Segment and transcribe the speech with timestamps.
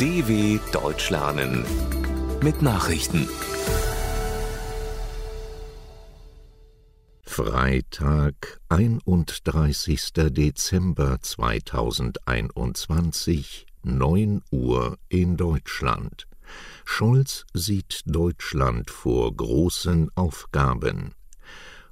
[0.00, 1.64] DW Deutsch lernen
[2.42, 3.28] mit Nachrichten.
[7.22, 10.12] Freitag, 31.
[10.30, 16.26] Dezember 2021, 9 Uhr in Deutschland.
[16.84, 21.14] Scholz sieht Deutschland vor großen Aufgaben.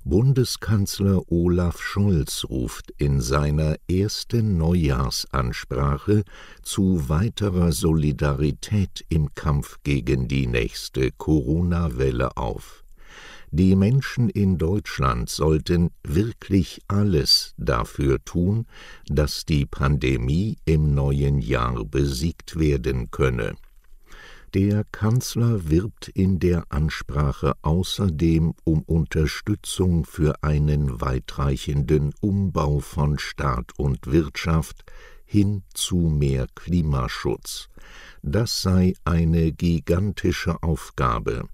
[0.05, 6.25] Bundeskanzler Olaf Scholz ruft in seiner ersten Neujahrsansprache
[6.61, 12.83] zu weiterer Solidarität im Kampf gegen die nächste Corona-Welle auf.
[13.53, 18.67] Die Menschen in Deutschland sollten wirklich alles dafür tun,
[19.07, 23.55] dass die Pandemie im neuen Jahr besiegt werden könne.
[24.55, 33.73] Der Kanzler wirbt in der Ansprache außerdem um Unterstützung für einen weitreichenden Umbau von Staat
[33.79, 34.85] und Wirtschaft
[35.25, 37.71] hin zu mehr Klimaschutz.
[38.23, 41.49] Das sei eine gigantische Aufgabe.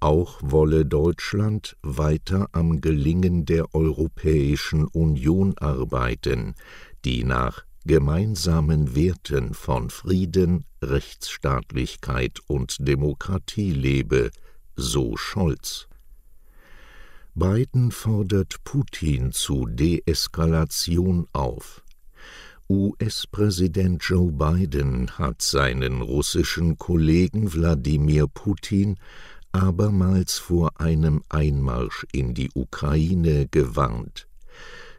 [0.00, 6.54] Auch wolle Deutschland weiter am Gelingen der Europäischen Union arbeiten,
[7.04, 14.30] die nach gemeinsamen Werten von Frieden, Rechtsstaatlichkeit und Demokratie lebe,
[14.76, 15.86] so Scholz.
[17.34, 21.82] Biden fordert Putin zu Deeskalation auf.
[22.70, 28.96] US-Präsident Joe Biden hat seinen russischen Kollegen Wladimir Putin
[29.52, 34.26] abermals vor einem Einmarsch in die Ukraine gewarnt.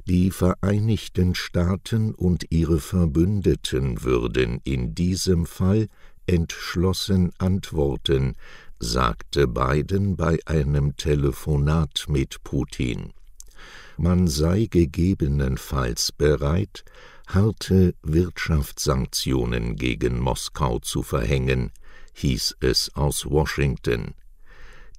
[0.07, 5.87] Die Vereinigten Staaten und ihre Verbündeten würden in diesem Fall
[6.27, 8.35] entschlossen antworten,
[8.79, 13.13] sagte Biden bei einem Telefonat mit Putin.
[13.97, 16.83] Man sei gegebenenfalls bereit,
[17.25, 21.71] harte Wirtschaftssanktionen gegen Moskau zu verhängen,
[22.13, 24.13] hieß es aus Washington.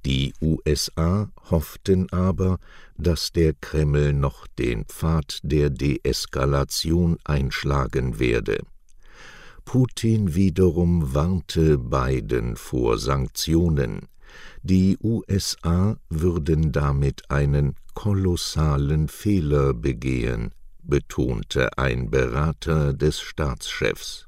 [0.06, 2.60] Die USA hofften aber,
[2.96, 8.58] dass der Kreml noch den Pfad der Deeskalation einschlagen werde.
[9.64, 14.06] Putin wiederum warnte Biden vor Sanktionen.
[14.62, 20.52] Die USA würden damit einen kolossalen Fehler begehen,
[20.84, 24.25] betonte ein Berater des Staatschefs.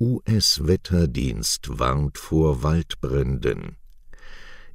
[0.00, 3.76] US-Wetterdienst warnt vor Waldbränden.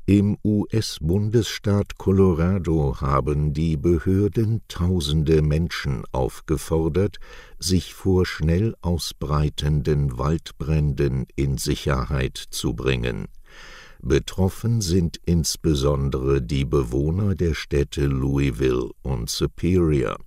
[0.05, 7.19] Im US-Bundesstaat Colorado haben die Behörden tausende Menschen aufgefordert,
[7.57, 13.29] sich vor schnell ausbreitenden Waldbränden in Sicherheit zu bringen.
[14.01, 20.17] Betroffen sind insbesondere die Bewohner der Städte Louisville und Superior.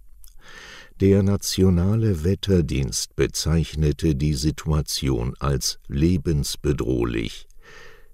[1.00, 7.46] Der nationale Wetterdienst bezeichnete die Situation als lebensbedrohlich.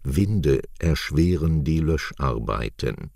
[0.02, 3.12] Winde erschweren die Löscharbeiten.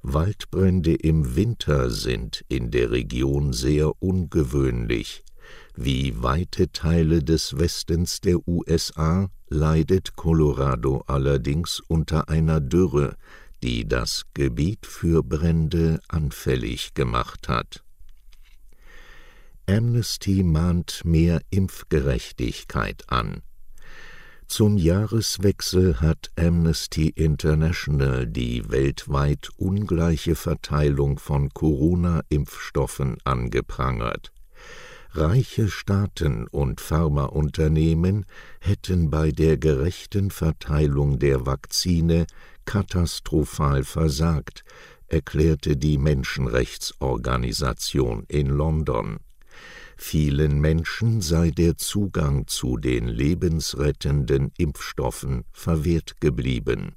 [0.00, 5.22] Waldbrände im Winter sind in der Region sehr ungewöhnlich.
[5.76, 13.16] Wie weite Teile des Westens der USA leidet Colorado allerdings unter einer Dürre,
[13.62, 17.84] die das Gebiet für Brände anfällig gemacht hat.
[19.68, 23.42] Amnesty mahnt mehr Impfgerechtigkeit an.
[24.46, 34.32] Zum Jahreswechsel hat Amnesty International die weltweit ungleiche Verteilung von Corona-Impfstoffen angeprangert.
[35.10, 38.24] Reiche Staaten und Pharmaunternehmen
[38.60, 42.26] hätten bei der gerechten Verteilung der Vakzine
[42.64, 44.64] katastrophal versagt,
[45.08, 49.18] erklärte die Menschenrechtsorganisation in London.
[50.00, 56.92] Vielen Menschen sei der Zugang zu den lebensrettenden Impfstoffen verwehrt geblieben.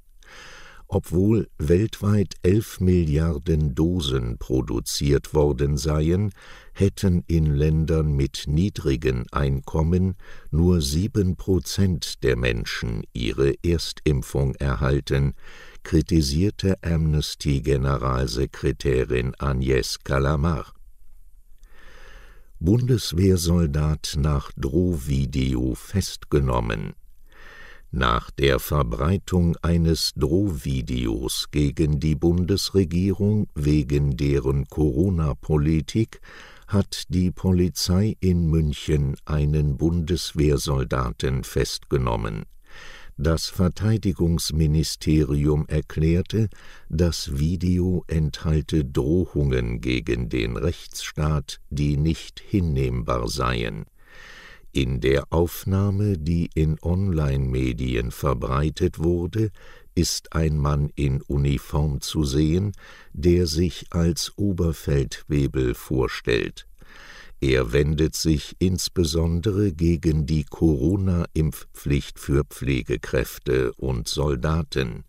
[0.86, 6.30] Obwohl weltweit elf Milliarden Dosen produziert worden seien,
[6.74, 10.14] hätten in Ländern mit niedrigen Einkommen
[10.50, 15.34] nur sieben Prozent der Menschen ihre Erstimpfung erhalten,
[15.82, 20.72] kritisierte Amnesty-Generalsekretärin Agnès Calamar.
[22.64, 26.92] Bundeswehrsoldat nach Drohvideo festgenommen.
[27.90, 36.20] Nach der Verbreitung eines Drohvideos gegen die Bundesregierung wegen deren Corona-Politik
[36.68, 42.44] hat die Polizei in München einen Bundeswehrsoldaten festgenommen.
[43.18, 46.48] Das Verteidigungsministerium erklärte,
[46.88, 53.84] das Video enthalte Drohungen gegen den Rechtsstaat, die nicht hinnehmbar seien.
[54.72, 59.50] In der Aufnahme, die in Online-Medien verbreitet wurde,
[59.94, 62.72] ist ein Mann in Uniform zu sehen,
[63.12, 66.66] der sich als Oberfeldwebel vorstellt.
[67.42, 75.02] Er wendet sich insbesondere gegen die Corona-Impfpflicht für Pflegekräfte und Soldaten.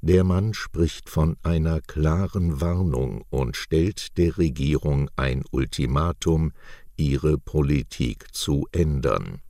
[0.00, 6.50] Der Mann spricht von einer klaren Warnung und stellt der Regierung ein Ultimatum,
[6.96, 9.40] ihre Politik zu ändern.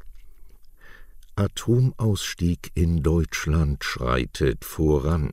[1.37, 5.31] Atomausstieg in Deutschland schreitet voran.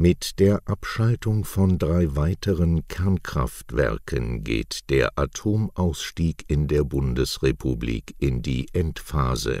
[0.00, 8.68] Mit der Abschaltung von drei weiteren Kernkraftwerken geht der Atomausstieg in der Bundesrepublik in die
[8.72, 9.58] Endphase.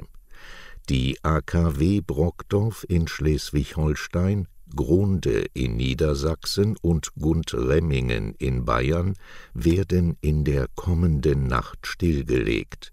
[0.90, 4.46] Die AKW Brockdorf in Schleswig-Holstein,
[4.76, 9.14] Gronde in Niedersachsen und Gundremmingen in Bayern
[9.54, 12.92] werden in der kommenden Nacht stillgelegt.